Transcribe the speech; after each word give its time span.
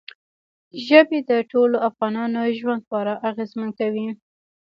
ژبې 0.85 1.19
د 1.29 1.31
ټولو 1.51 1.75
افغانانو 1.89 2.39
ژوند 2.59 2.81
خورا 2.87 3.15
اغېزمن 3.29 3.69
کوي. 3.79 4.07